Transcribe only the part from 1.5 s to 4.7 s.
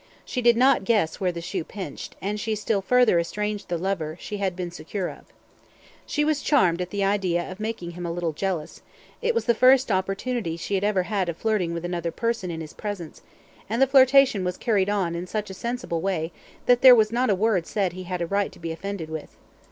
pinched, and she still further estranged the lover she had